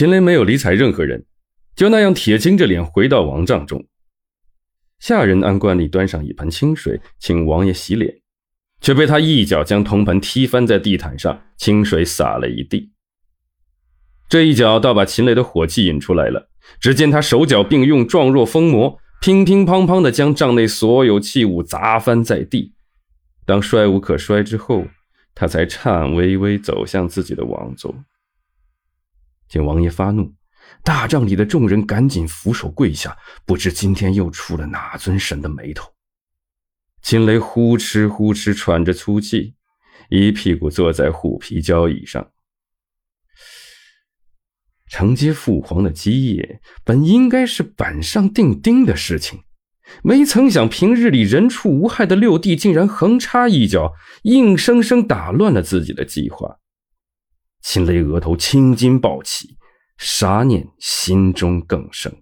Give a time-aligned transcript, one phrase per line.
[0.00, 1.26] 秦雷没有理睬任何人，
[1.76, 3.84] 就那样铁青着脸回到王帐中。
[4.98, 8.22] 下人按惯例端上一盆清水，请王爷洗脸，
[8.80, 12.92] 却被他一脚将铜盆踢翻在地毯上，清水洒了一地。
[14.26, 16.48] 这一脚倒把秦雷的火气引出来了。
[16.80, 22.72] 只见他手脚并用，状若疯魔，乒乒乓乓的将帐内所有器物砸翻在地。
[23.44, 24.86] 当摔无可摔之后，
[25.34, 27.94] 他才颤巍巍走向自己的王座。
[29.50, 30.32] 见王爷发怒，
[30.84, 35.90] 大帐里的众人赶紧俯首跪下，不知今天又出了哪尊神的眉头。
[37.02, 39.56] 秦雷呼哧呼哧喘着粗气，
[40.08, 42.30] 一屁股坐在虎皮交椅上。
[44.88, 49.40] 承接父皇的基业，本应该是板上钉钉的事情，
[50.04, 56.58] 没曾想平日里人畜无害的六弟竟然横插一脚，硬生生打乱了自己的计划。
[57.62, 59.56] 秦雷额头青筋暴起，
[59.98, 62.12] 杀念心中更盛。